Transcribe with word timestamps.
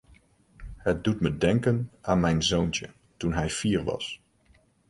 Het 0.77 1.03
doet 1.03 1.19
me 1.19 1.37
denken 1.37 1.91
aan 2.01 2.19
mijn 2.19 2.43
zoontje, 2.43 2.89
toen 3.17 3.33
hij 3.33 3.49
vier 3.49 3.83
was. 3.83 4.21